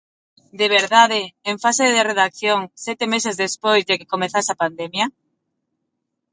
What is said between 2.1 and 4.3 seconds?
redacción, sete meses despois de que